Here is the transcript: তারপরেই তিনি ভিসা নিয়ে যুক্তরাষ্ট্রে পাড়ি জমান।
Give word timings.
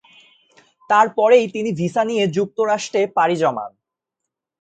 তারপরেই 0.89 1.45
তিনি 1.47 1.69
ভিসা 1.79 2.03
নিয়ে 2.09 2.23
যুক্তরাষ্ট্রে 2.27 3.01
পাড়ি 3.17 3.35
জমান। 3.35 3.71